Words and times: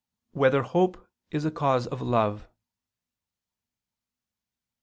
7] 0.33 0.39
Whether 0.39 0.63
Hope 0.63 1.07
Is 1.29 1.45
a 1.45 1.51
Cause 1.51 1.85
of 1.85 2.01
Love? 2.01 2.47